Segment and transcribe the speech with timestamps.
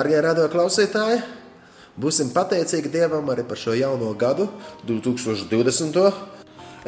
[0.00, 1.18] Darbie radio klausītāji,
[2.00, 4.46] būsim pateicīgi Dievam arī par šo jauno gadu,
[4.88, 5.98] 2020.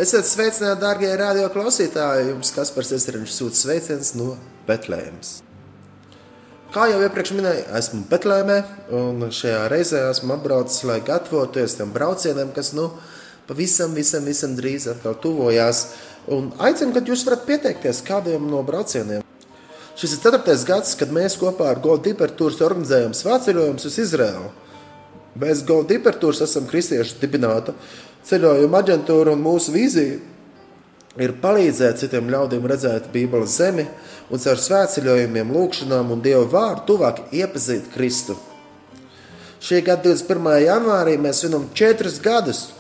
[0.01, 2.31] Esiet sveicināti, darbie radio klausītāji!
[2.31, 4.31] Jums Kaspars Estrēns sūta sveiciens no
[4.65, 5.35] Betlēmas.
[6.73, 8.57] Kā jau iepriekš minēju, esmu Betlēmē,
[9.03, 12.89] un šajā reizē esmu atbraucis, lai gatavotos tam braucienam, kas nu
[13.51, 15.85] pavisam, visam, visam drīz atkal tuvojās.
[16.33, 19.22] Un aicinu, ka jūs varat pieteikties kādiem no braucieniem.
[19.99, 24.51] Šis ir ceturtais gads, kad mēs kopā ar Gold Dipertūras organizējam svētceļojumus uz Izraēlu.
[25.43, 27.75] Mēs Gold Dipertūras esam kristiešu dibināta
[28.29, 30.21] ceļojuma aģentūra un mūsu vīzija
[31.21, 33.85] ir palīdzēt citiem ļaudīm redzēt Bībeles zemi
[34.33, 38.39] un caur svētceļojumiem, lūgšanām un Dieva vārdu tuvāk iepazīt Kristu.
[39.63, 40.57] Šī gada 21.
[40.65, 42.71] janvārī mēs svinam četrus gadus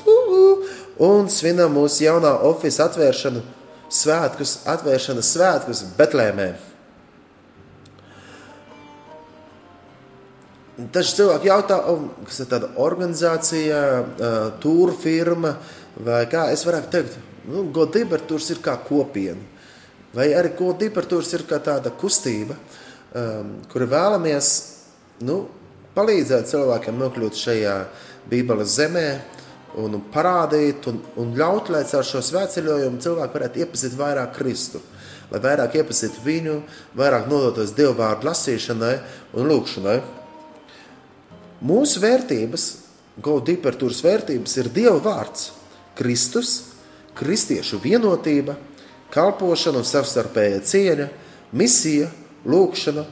[1.02, 3.44] un svinam mūsu jaunā oficiālā atvēršanu
[3.92, 6.71] svētkus, atvēršanas svētkus Betlēmē.
[10.72, 11.76] Daži cilvēki jautā,
[12.24, 13.80] kas ir tāda organizācija,
[14.62, 15.50] tūru firma
[16.00, 16.46] vai kā.
[16.54, 17.18] Es varētu teikt,
[17.52, 19.42] nu, Godibertūrs ir kā kopiena.
[20.16, 24.48] Vai arī Godibertūrs ir kā tāda kustība, um, kura vēlamies
[25.28, 25.42] nu,
[25.92, 27.76] palīdzēt cilvēkiem nokļūt šajā
[28.32, 29.06] Bībeles zemē
[29.82, 34.80] un parādīt un, un ļaut, lai caur šo svētceļojumu cilvēki varētu iepazīt vairāk Kristu.
[35.32, 36.58] Lai vairāk iepazītu viņu,
[36.96, 38.96] vairāk nodotos Dieva vārdu lasīšanai
[39.36, 40.00] un lūkšanai.
[41.62, 42.64] Mūsu vērtības,
[43.22, 45.50] Gaudipertūras vērtības ir Dieva vārds,
[45.94, 46.52] Kristus,
[47.14, 48.56] kristiešu vienotība,
[49.12, 51.06] kalpošana un savstarpēja cieņa,
[51.54, 52.08] misija,
[52.48, 53.04] lūkšana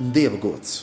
[0.00, 0.82] un Dieva gods.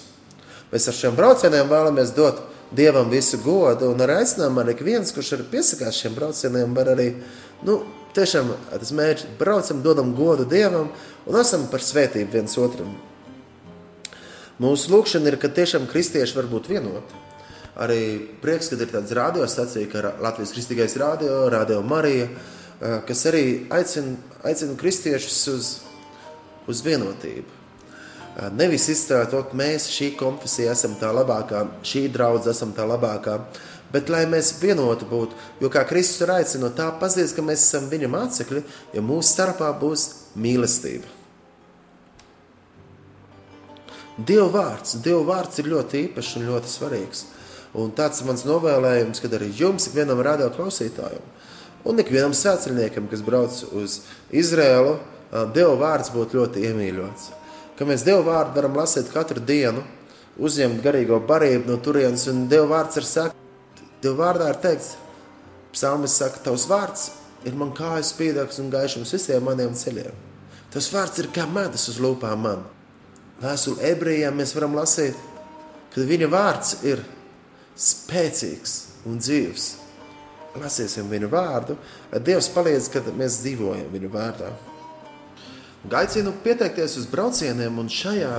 [0.72, 2.42] Mēs ar šiem braucieniem vēlamies dot
[2.76, 7.12] Dievam visu godu un ar aicinājumu arī viens, kurš ir piesakās šiem braucieniem, var arī,
[7.68, 7.78] nu,
[8.18, 10.90] tiešām tas mērķis braucam, dodam godu Dievam
[11.28, 12.98] un esam par svētību viens otram.
[14.58, 17.20] Mūsu lūkšana ir, ka tiešām kristieši var būt vienoti.
[17.78, 18.02] Arī
[18.42, 24.16] prieks, ka ir tāds radiostacija, kā Latvijas Kristīgais radio, Radio Marija, eh, kas arī aicina,
[24.44, 25.70] aicina kristiešus uz,
[26.68, 27.46] uz vienotību.
[28.38, 33.40] Eh, nevis izstrādāt, ka mēs šī konfesija esam tā labākā, šī draudzene esam tā labākā,
[33.94, 35.38] bet lai mēs vienoti būtu.
[35.62, 38.64] Jo kā Kristus ir aicinājis, tā pazīst, ka mēs esam viņa mācekļi,
[38.94, 41.17] ja mūsu starpā būs mīlestība.
[44.18, 47.26] Dieva vārds, Dieva vārds ir ļoti īpašs un ļoti svarīgs.
[47.78, 51.22] Un tāds ir mans novēlējums, kad arī jums, ikvienam radio klausītājam,
[51.86, 54.00] un ikvienam svētceļniekam, kas brauc uz
[54.34, 54.96] Izrēlu,
[55.54, 57.28] Dieva vārds būtu ļoti iemīļots.
[57.78, 59.84] Ka mēs Dieva vārdu varam lasīt katru dienu,
[60.42, 63.36] uzņemt garīgo barību no turienes, un Dieva vārds ir saka,
[64.02, 64.96] Dieva vārdā ir teikts,
[65.76, 67.12] psalmis saka, tavs vārds
[67.46, 70.18] ir man kājas spīdāks un gaišums visiem maniem ceļiem.
[70.74, 72.66] Tas vārds ir kā medus uz lūpām man.
[73.38, 75.18] Vēstuli ebrejiem mēs varam lasīt,
[75.94, 77.04] ka viņa vārds ir
[77.78, 79.68] spēcīgs un dzīvs.
[80.58, 81.76] Lasīsim viņu vārdu,
[82.10, 84.50] lai Dievs palīdz, kad mēs dzīvojam viņu vārdā.
[85.88, 88.32] Aicinu pieteikties uz braucieniem, un šajā,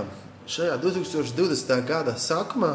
[0.50, 1.70] šajā 2020.
[1.86, 2.72] gada sākumā,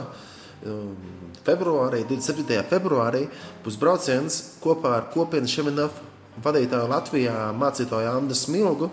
[0.64, 0.96] um,
[1.44, 2.64] februārī, 27.
[2.72, 3.26] februārī,
[3.66, 6.08] būs brauciens kopā ar kopienu Šeminafu
[6.42, 8.90] vadītāju Latvijā mācītāju Andu Smilgu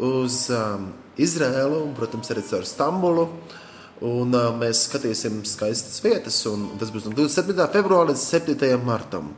[0.00, 3.28] uz um, Izrēlu un, protams, arī caur Stambulu.
[4.02, 7.54] Un, uh, mēs skatīsim skaistas vietas, un tas būs no 27.
[7.74, 8.70] februāra līdz 7.
[8.82, 9.30] martam.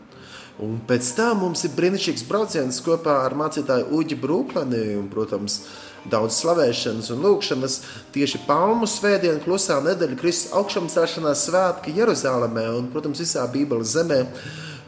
[0.62, 5.64] Un pēc tam mums ir brīnišķīgs brauciens kopā ar mācītāju Uģi Brūklani un, protams,
[6.10, 7.78] daudz slavēšanas un lūkšanas.
[8.14, 14.20] Tieši Palmu svētdiena, klusā nedēļa, Kristus augšām celšanās svētki Jeruzalemē un, protams, visā Bībeles zemē.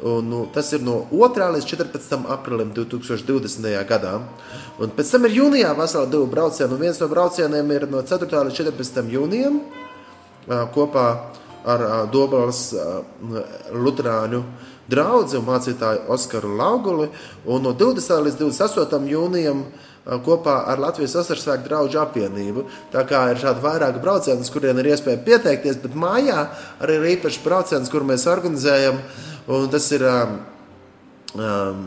[0.02, 1.46] Un, nu, tas ir no 2.
[1.56, 2.18] līdz 14.
[2.28, 3.70] aprīlim 2020.
[3.88, 4.18] gadā.
[4.76, 6.76] Un pēc tam ir jūnijā vesela divu braucienu.
[6.76, 8.28] Un viens no braucieniem ir no 4.
[8.28, 9.02] līdz 14.
[9.14, 9.60] jūnijam
[10.46, 11.06] kopā
[11.66, 12.68] ar Dobelas
[13.72, 14.42] Lutāņu
[14.86, 17.08] draugu mācītāju Oskaru Lauguli.
[17.48, 18.20] Un no 20.
[18.28, 19.08] līdz 28.
[19.10, 19.64] jūnijam
[20.06, 22.66] kopā ar Latvijas Osarsvēku draugu apvienību.
[22.92, 26.46] Tā kā ir šādi vairāki braucieni, kuriem ir iespēja pieteikties, bet mājā
[26.84, 29.00] arī ir īpašs brauciens, kur mēs organizējam.
[29.46, 30.38] Un tas ir um,
[31.38, 31.82] um,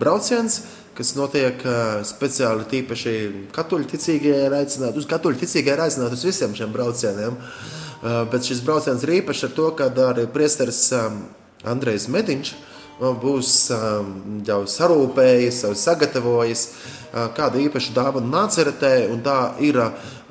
[0.00, 0.62] brauciens,
[0.96, 3.16] kas notiek uh, speciāli tīpaši
[3.52, 7.36] katoļu ticīgie ir aicināti, uz katoļu ticīgie ir aicināti uz visiem šiem braucieniem.
[7.36, 11.20] Uh, bet šis brauciens ir īpašs ar to, ka arī priesteris um,
[11.68, 19.40] Andrejs Mediņš uh, būs um, jau sarūpējis, sagatavojis uh, kādu īpašu dāvanu nāceretē, un tā
[19.60, 19.82] ir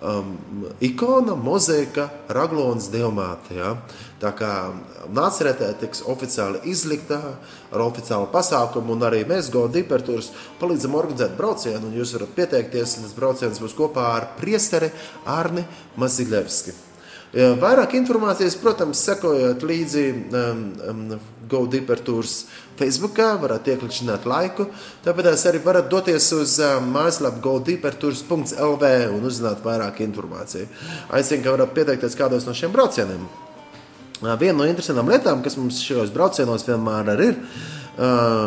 [0.06, 0.32] um,
[0.84, 3.58] ikona, mozaika, raglons, diamāte.
[3.58, 3.74] Ja?
[4.22, 4.52] Tā kā
[5.14, 7.20] nācerētē tiks oficiāli izlikta
[7.72, 10.32] ar oficiālu pasākumu, un arī mēs, Gold Dipertūrs,
[10.62, 14.92] palīdzam organizēt braucienu, un jūs varat pieteikties, un tas brauciens būs kopā ar priesteri
[15.26, 15.66] Arni
[16.02, 16.95] Maziļevski.
[17.36, 20.04] Vairāk informācijas, protams, sekojot līdzi
[20.40, 21.00] um, um,
[21.52, 22.46] GoDeeper Tours
[22.80, 24.70] Facebookā, varat ieklikšķināt laiku.
[25.04, 30.70] Tāpēc arī varat doties uz um, mājaslapu GoDeeperTours.lv un uzzināt vairāk informāciju.
[31.12, 33.28] Aicinu, ka varat pieteikties kādos no šiem braucieniem.
[34.40, 37.36] Viena no interesantām lietām, kas mums šajos braucienos vienmēr ir,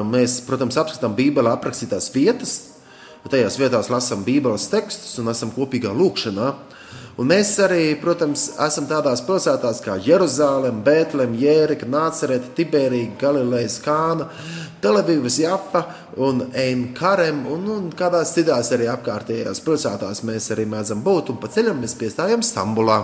[0.09, 2.57] mēs, protams, apskatām Bībelē aprakstītās vietas,
[3.29, 6.55] tajās vietās lasām Bībeles tekstus un esam kopīgā lūkšanā.
[7.19, 14.29] Un mēs arī, protams, esam tādās pilsētās kā Jeruzalem, Bēltlem, Jērika, Nācerete, Tiberija, Galilejas Kāna,
[14.79, 15.83] Telavīvas Jafa
[16.23, 21.51] un Einkarem un, un kādās citās arī apkārtējās pilsētās mēs arī mēdzam būt un pa
[21.51, 23.01] ceļam mēs piestājam Stambulā.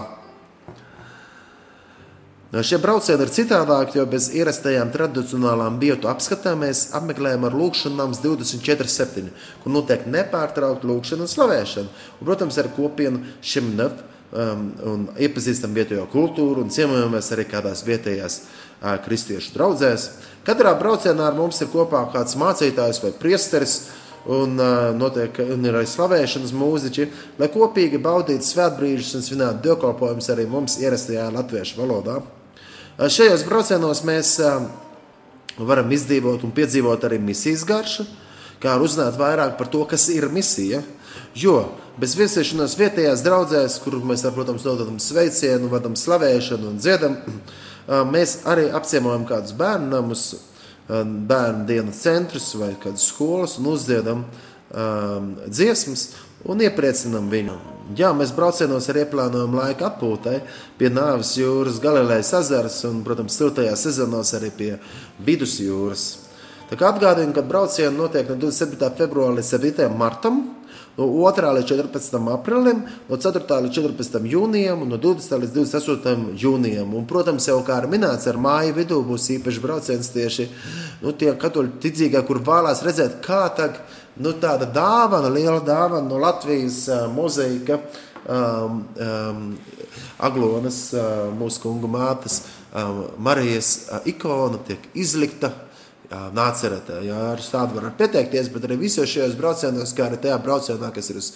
[2.62, 9.30] Šie braucieni ir citādāki, jo bez ierastajām tradicionālām vietu apskatēm mēs apmeklējam ar lūkšanām 24-7,
[9.62, 11.94] kur notiek nepārtraukta lūkšana un slavēšana.
[12.20, 13.96] Un, protams, ar kopienu šim nef
[14.30, 20.06] um, un iepazīstam vietējo kultūru un ciemojamies arī kādās vietējās uh, kristiešu draugzēs.
[20.46, 23.78] Katrā braucienā ar mums ir kopā kāds mācītājs vai priesteris.
[24.24, 27.10] Un, uh, notiek, un ir arī slavēšanas mūziķi,
[27.42, 32.22] lai kopīgi baudītu svētbrīžus un svinētu dievkalpojumus arī mums ierastajā latviešu valodā.
[32.94, 34.37] Šajos braucienos mēs
[35.58, 38.06] varam izdzīvot un piedzīvot arī misijas garšu,
[38.62, 40.82] kā arī uzzināt vairāk par to, kas ir misija.
[41.35, 47.19] Jo bez viesiešanās vietējās draudzēs, kur mēs, ar, protams, dodam sveicienu, vadam slavēšanu un dziedam,
[48.11, 50.25] mēs arī apciemojam kādus bērnu namus,
[50.88, 56.11] bērnu dienas centrus vai kādas skolas un uzdziedam um, dziesmas
[56.44, 57.74] un iepriecinam viņu.
[57.92, 60.38] Jā, mēs braucienos ar ieplānojumu laiku atpūtai
[60.78, 64.70] pie Nāves jūras, Galilejas ezeras un, protams, siltajā sezonos arī pie
[65.26, 66.04] Vidusjūras.
[66.70, 68.88] Tā kā atgādinu, ka braucieni notiek no 27.
[68.96, 69.90] februāra līdz 7.
[70.00, 70.40] martam,
[70.96, 71.50] no 2.
[71.58, 72.16] līdz 14.
[72.32, 73.60] aprīlim, no 4.
[73.66, 74.16] līdz 14.
[74.32, 75.37] jūnijam un no 20.
[75.42, 76.25] līdz 28.
[76.40, 76.94] jūnijam.
[76.96, 80.48] Un, protams, jau kā ir minēts, ar māju vidū būs īpašs brauciens tieši
[81.04, 86.19] nu, tie katoļu ticīgā, kur vēlās redzēt, kā tagad nu, tāda dāvana, liela dāvana no
[86.22, 87.81] Latvijas uh, muzeja,
[88.28, 89.44] um, um,
[90.19, 95.52] Aglonas, uh, mūsu kungu mātes, um, Marijas uh, ikona tiek izlikta.
[96.14, 100.90] Nāceretē, jā, ar tādu var pieteikties, bet arī visos šajos braucienos, kā arī tajā braucienā,
[100.94, 101.31] kas ir uz,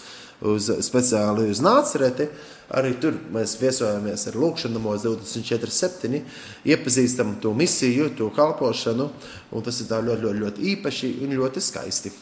[0.45, 2.29] uz speciāli uz nācereti,
[2.77, 6.21] arī tur mēs viesojamies ar lūkšanamos 24-7,
[6.69, 9.09] iepazīstam to misiju, to kalpošanu,
[9.51, 12.13] un tas ir tā ļoti, ļoti, ļoti īpaši un ļoti skaisti.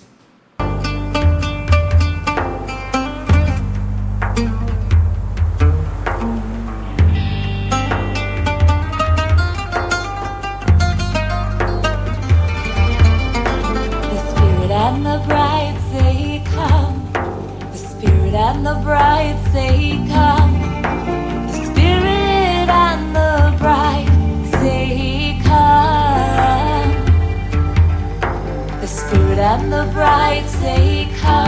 [29.58, 31.47] when the bright day come.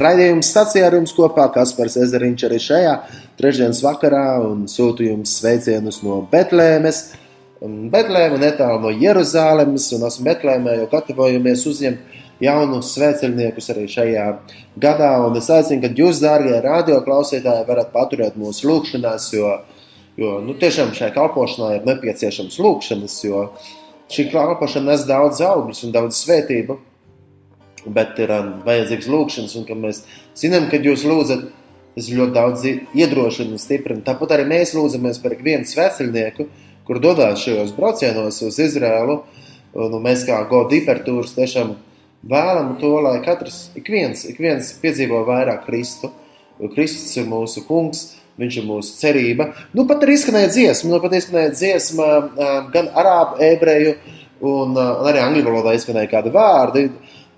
[0.00, 2.94] Raidījuma stācijā ar jums kopā Kaspars Ezeriņš arī šajā
[3.38, 7.02] trešdienas vakarā un sūtu jums sveicienus no Betlēmes.
[7.92, 14.26] Betlēma netālu no Jeruzālēmas un esmu Betlēmē, jo gatavojamies uzņemt jaunus svētceļniekus arī šajā
[14.82, 15.12] gadā.
[15.24, 19.54] Un es aicinu, ka jūs, dārgie radio klausītāji, varat paturēt mūsu lūgšanās, jo,
[20.20, 23.46] jo nu, tiešām šai kalpošanai ir nepieciešams lūgšanas, jo
[24.12, 26.76] šī kalpošana nes daudz augļus un daudz svētību
[27.94, 30.02] bet ir um, vajadzīgs lūkšanas, un ka mēs
[30.38, 31.46] zinām, ka jūs lūdzat,
[31.96, 32.66] tas ļoti daudz
[32.96, 34.04] iedrošina un stiprina.
[34.04, 36.48] Tāpat arī mēs lūdzamies par ikvienu sveceļnieku,
[36.86, 39.22] kur dodas šajos braucienos uz Izrēlu,
[39.76, 41.72] un mēs kā Godu hipertūras tiešām
[42.26, 46.12] vēlam to, lai katrs, ik viens, ik viens piedzīvo vairāk Kristu,
[46.60, 48.06] jo Kristus ir mūsu kungs,
[48.40, 49.50] viņš ir mūsu cerība.
[49.72, 53.96] Nu, pat arī izskanēja dziesma, nu, pat izskanēja dziesma um, gan arābu, ebreju,
[54.46, 56.88] un uh, arī angļu valodā izskanēja kādi vārdi,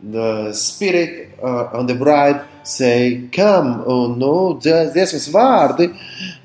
[0.03, 5.89] the spirit uh, and the bride say come, un, nu, dziesmas vārdi,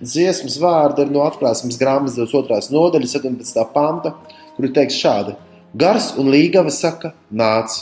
[0.02, 2.74] dziesmas vārdi ir no atklāsmes grāmatas 22.
[2.74, 3.66] nodaļas 17.
[3.74, 4.16] panta,
[4.56, 5.36] kur ir teikts šādi.
[5.76, 7.76] Gars un līgava saka, nāc.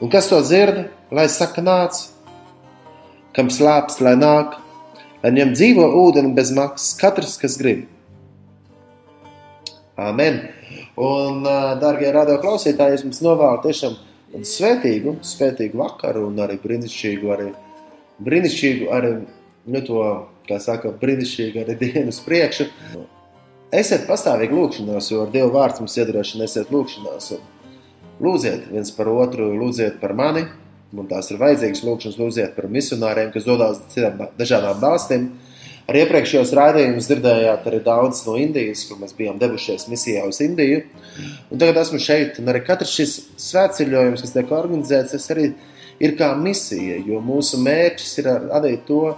[0.00, 1.98] Un kas to dzird, lai saka, nāc?
[3.36, 4.58] Kam slāpst, lai nāk,
[5.22, 7.86] lai ņem dzīvo ūdeni bez maksas, katrs, kas grib.
[9.96, 10.42] Amen.
[11.00, 11.42] Un,
[11.80, 13.96] dārgie radio klausītāji, es jums novēlu tiešām
[14.34, 17.50] svētīgu, svētīgu vakaru un arī brīnišķīgu, arī,
[18.26, 19.12] brīnišķīgu arī,
[19.72, 20.02] nu to,
[20.48, 22.68] kā saka, brīnišķīgu arī dienu uz priekšu.
[23.76, 27.32] Esiet pastāvīgi lūkšanās, jo ar Dievu vārds mums iedrošina esiet lūkšanās.
[28.22, 30.46] Lūdziet viens par otru, lūdziet par mani,
[30.96, 35.26] un tās ir vajadzīgas lūkšanas, lūdziet par misionāriem, kas dodas citām dažādām valstīm.
[35.86, 40.80] Arī iepriekšējos raidījumus dzirdējāt arī daudz no Indijas, kur mēs bijām devušies misijā uz Indiju.
[41.46, 43.14] Un tagad esmu šeit, un arī katrs šis
[43.44, 45.52] svētceļojums, kas tiek organizēts, tas arī
[46.02, 49.14] ir kā misija, jo mūsu mērķis ir radīt to,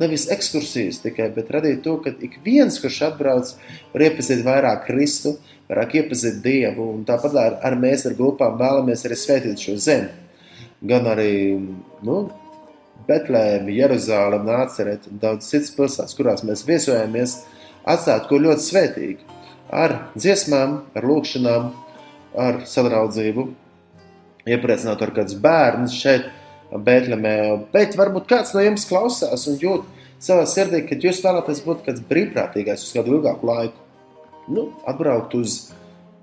[0.00, 3.54] nevis ekskursijas tikai, bet radīt to, ka ik viens, kurš atbrauc,
[3.92, 5.36] var iepazīt vairāk Kristu,
[5.70, 10.10] vairāk iepazīt Dievu, un tāpat ar, ar mēs ar grupām vēlamies arī svētīt šo zemi.
[10.90, 11.32] Gan arī,
[12.06, 12.22] nu,
[13.10, 17.40] Betlēmi, Jeruzālēm, Nāceret un daudz citas pilsētas, kurās mēs viesojamies,
[17.88, 19.38] atstāt ko ļoti svētīgu.
[19.74, 21.68] Ar dziesmām, ar lūkšanām,
[22.46, 23.46] ar sadraudzību,
[24.50, 26.30] iepriecināt ar kādus bērnus šeit,
[26.70, 27.36] Betlemē.
[27.72, 29.88] Bet varbūt kāds no jums klausās un jūt
[30.22, 33.88] savā sirdī, ka jūs vēlaties būt kāds brīvprātīgais uz kādu ilgāku laiku.
[34.50, 35.64] Nu, atbraukt uz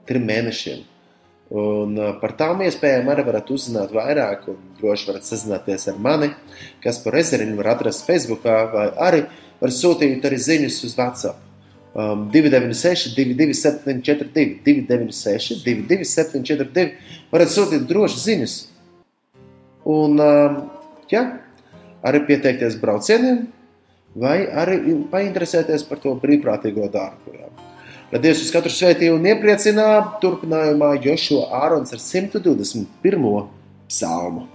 [0.07, 0.85] trim mēnešiem
[1.47, 6.33] Un par tām iespējām arī varat uzzināt vairāk, un droši varat sazināties ar mani,
[6.83, 9.21] kas par ezeriņu var atrast Facebook, vai arī
[9.61, 11.43] var sūtīt arī ziņas uz WhatsApp.
[11.97, 14.03] Um, 296, 227,
[14.65, 16.91] 296, 227,
[17.31, 18.57] varat sūtīt droši ziņas.
[19.87, 20.59] Un, um,
[21.09, 21.23] jā,
[22.05, 23.47] arī pieteikties braucieniem,
[24.19, 27.33] vai arī painteresēties par to brīvprātīgo darbu.
[27.39, 27.66] Jā.
[28.07, 29.87] Lai Dievs uz katru svētī un iepriecinā,
[30.23, 33.27] turpinājumā Jošo Ārons ar 121.
[33.91, 34.47] psalmu.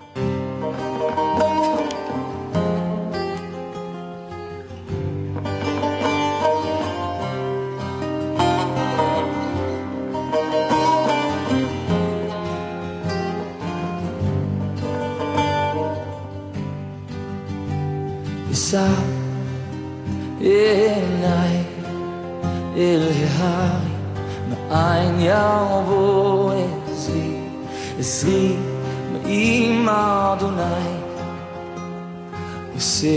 [29.65, 30.63] עמה אדוני,
[32.75, 33.09] עושה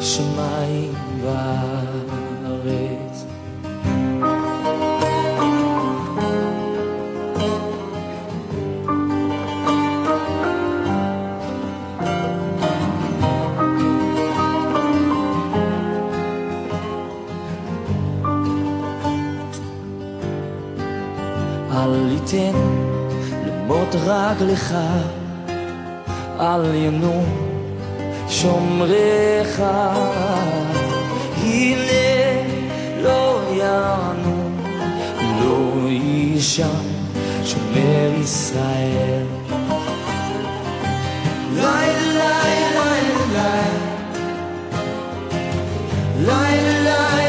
[0.00, 1.96] שמיים וארץ.
[21.72, 22.52] אל ייתן
[23.46, 24.74] למות רק לך
[26.38, 27.14] al yenu
[28.28, 29.74] shomrecha
[31.40, 32.44] hine
[33.04, 33.22] lo
[33.60, 34.36] yanu
[35.40, 36.70] lo isha
[37.48, 39.26] shomer israel
[41.62, 41.90] lai
[42.20, 43.04] lai lai
[43.36, 43.86] lai.
[46.28, 47.25] Lai lai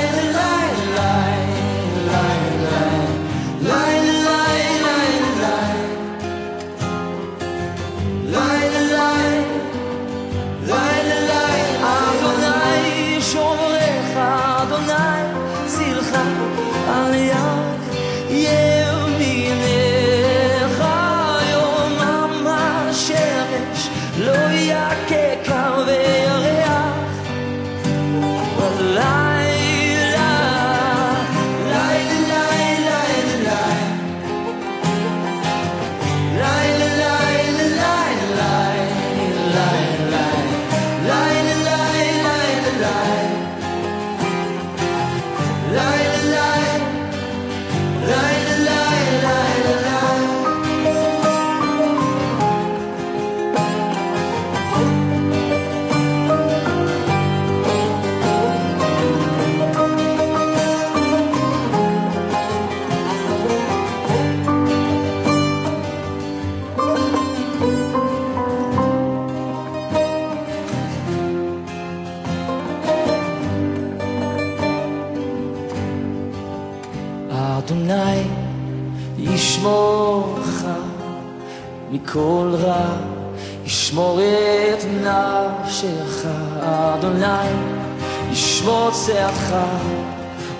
[89.07, 89.55] צאתך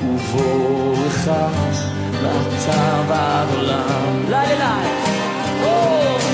[0.04, 1.28] ובורך
[2.24, 4.26] נתב עד עולם.
[4.30, 4.78] לילה!
[5.64, 6.27] Oh!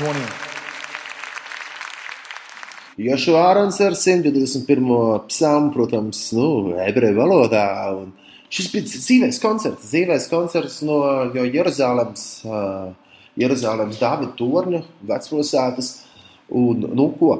[0.00, 0.32] 20.
[3.00, 5.26] Jošu Ārons ar 121.
[5.28, 7.66] psalmu, protams, nu, ebreju valodā.
[7.98, 8.14] Un
[8.52, 11.02] šis bija dzīves koncerts, dzīves koncerts no
[11.36, 12.24] Jeruzalemes,
[13.40, 15.92] Jeruzalemes Dāvida torņa, vecpilsētas.
[16.56, 17.34] Un, nu, ko,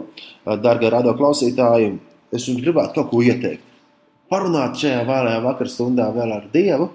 [0.61, 1.95] darbie radio klausītāji,
[2.31, 3.65] es jums gribētu kaut ko ieteikt.
[4.31, 6.93] Parunāt šajā vēlējā vakarā stundā vēl ar Dievu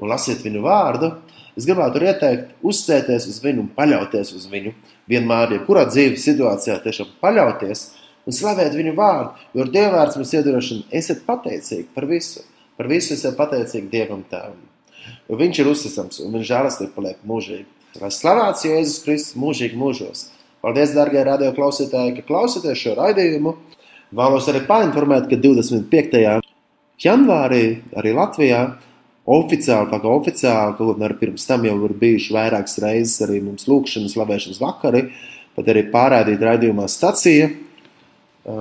[0.00, 1.12] un lasiet viņu vārdu.
[1.12, 4.72] Uh, Es gribētu ieteikt, uzsēties uz viņu un paļauties uz viņu.
[5.10, 7.84] Vienmēr, ja kurā dzīves situācijā tiešām paļauties
[8.24, 12.44] un slavēt viņu vārdu, jo ar Dievvvārds mums iedrošina, esiet pateicīgi par visu.
[12.78, 14.60] Par visu esiet pateicīgi Dievam Tēvam.
[15.28, 17.66] Jo viņš ir uzticams un viņa žēlastība paliek mūžīgi.
[18.00, 20.30] Lai slavēts Jēzus Kristus mūžīgi mūžos.
[20.64, 23.56] Paldies, darbie radio klausītāji, ka klausāties šo raidījumu.
[24.16, 26.40] Vēlos arī painformēt, ka 25.
[27.02, 27.64] janvārī
[27.98, 28.62] arī Latvijā
[29.26, 33.68] oficiāli, tā kā oficiāli, kaut arī pirms tam jau ir bijuši vairākas reizes arī mums
[33.70, 35.04] lūkšanas, slavēšanas vakari,
[35.56, 37.50] pat arī pārādīt raidījumā stacija,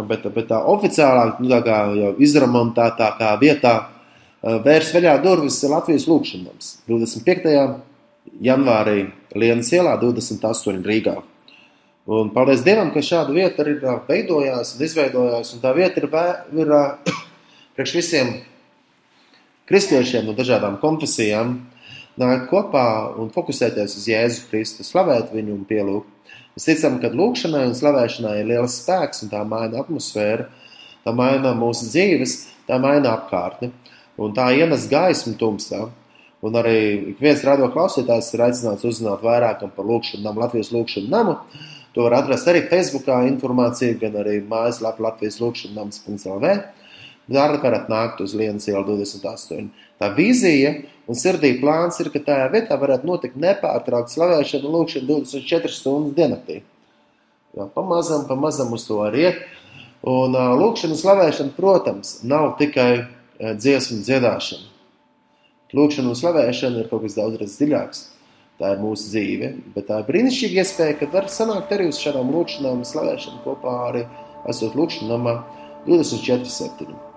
[0.07, 3.73] bet, bet tā oficiālāk, nu tā kā jau izremontētākā vietā,
[4.41, 7.57] vērs vaļā durvis Latvijas lūkšanams 25.
[8.41, 11.17] janvārī Lienas ielā 28 Rīgā.
[12.11, 13.75] Un paldies Dievam, ka šāda vieta arī
[14.07, 16.09] veidojās un izveidojās, un tā vieta ir,
[16.57, 16.71] ir
[17.77, 18.33] priekš visiem
[19.71, 21.55] kristiešiem no dažādām konfesijām
[22.19, 26.09] nāk kopā un fokusēties uz Jēzu Kristu, slavēt viņu un pielūgt.
[26.57, 30.49] Mēs ticam, ka lūkšanai un slavēšanai ir liels spēks, un tā maina atmosfēru,
[31.05, 32.35] tā maina mūsu dzīves,
[32.67, 33.71] tā maina apkārtni,
[34.19, 35.85] un tā ienes gaismu tumsā.
[36.41, 41.37] Un arī viens radio klausītājs ir aicināts uzzināt vairāk par lūkšanu namu, Latvijas lūkšanu namu.
[41.95, 46.55] To var atrast arī Facebookā informāciju, gan arī mājaslapā Latvijas lūkšanu nams.lv
[47.29, 49.69] varat nākt uz Lienas ielu 28.
[50.01, 50.73] Tā vīzija
[51.07, 56.15] un sirdī plāns ir, ka tajā vietā varētu notikt nepārtraukta slavēšana un lūkšana 24 stundas
[56.17, 56.61] diennaktī.
[57.57, 59.41] Jā, pamazam, pamazam uz to arī iet.
[60.07, 63.05] Un lūkšana un slavēšana, protams, nav tikai
[63.37, 64.71] dziesmu dziedāšana.
[65.77, 68.07] Lūkšana un slavēšana ir kaut kas daudz dziļāks.
[68.61, 72.29] Tā ir mūsu dzīve, bet tā ir brīnišķīga iespēja, ka var sanākt arī uz šādām
[72.33, 74.03] lūkšanām un slavēšanu kopā arī
[74.51, 75.37] esot lūkšanā
[75.87, 77.10] 24-7.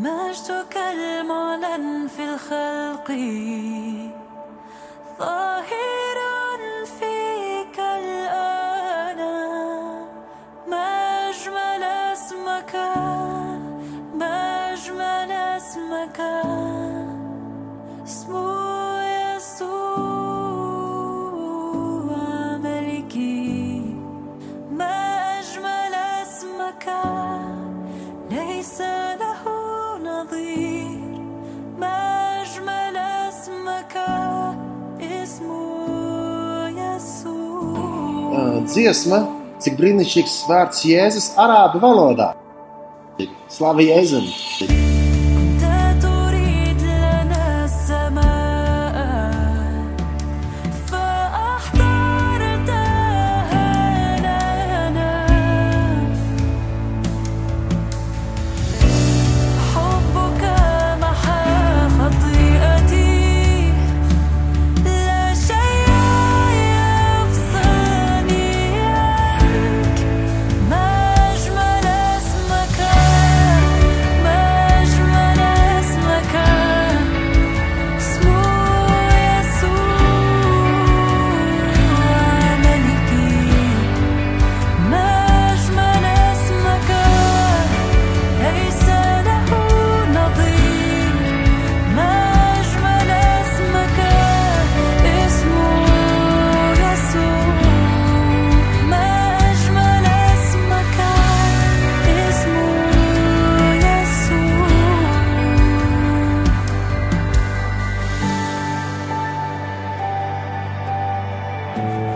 [0.00, 3.08] مجدك المعلن في الخلق
[5.18, 5.99] ظاهر
[38.70, 39.18] Dziesma,
[39.58, 42.28] cik brīnišķīgs vārds Jēzus arābu valodā.
[43.50, 44.28] Slavu Jēzum!
[111.76, 112.09] Bye.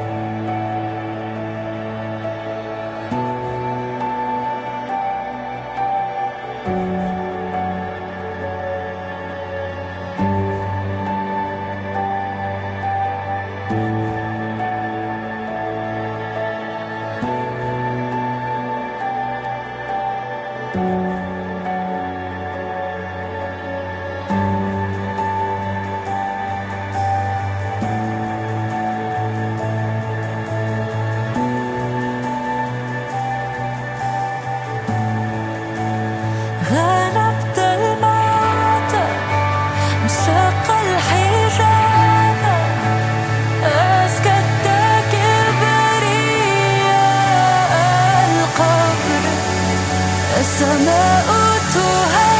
[50.40, 51.26] السماء
[51.74, 52.33] تهاب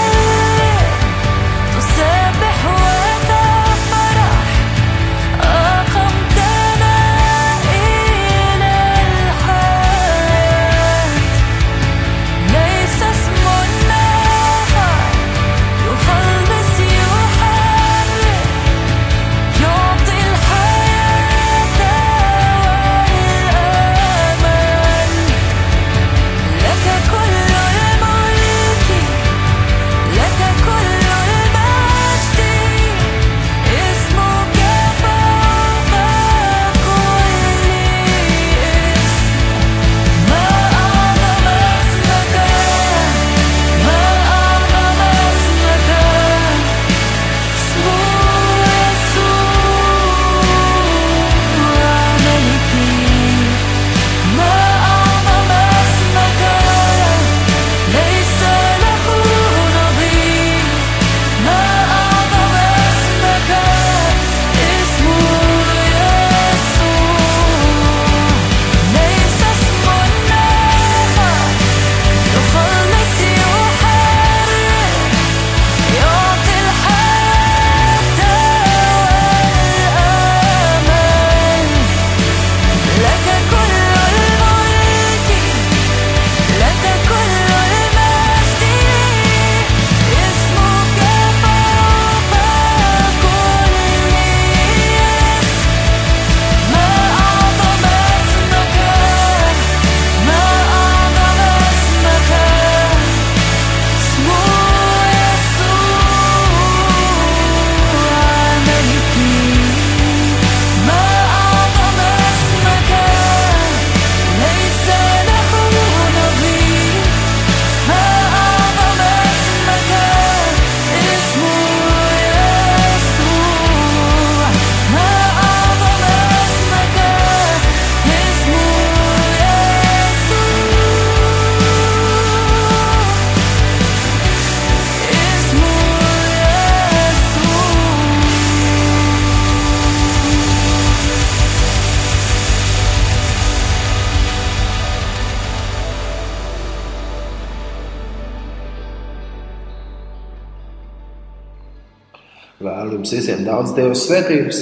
[153.35, 154.61] visiem daudz Dieva svētības,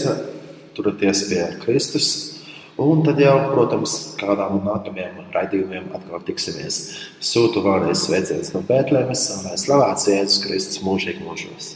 [0.76, 2.06] turieties pie Kristus.
[2.80, 6.96] Un tad jau, protams, kādā no nākamajiem raidījumiem atkal tiksimies.
[7.20, 11.74] Sūtu vēlreiz sveicienus no Bēntlēmes un lai slavēts Jēzus Kristus mūžīgi mūžos.